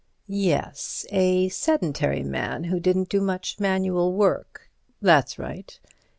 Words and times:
"Yes; 0.25 1.05
a 1.11 1.49
sedentary 1.49 2.23
man 2.23 2.63
who 2.63 2.79
didn't 2.79 3.07
do 3.09 3.21
much 3.21 3.59
manual 3.59 4.13
work." 4.13 4.67
"That's 4.99 5.37
right." 5.37 5.79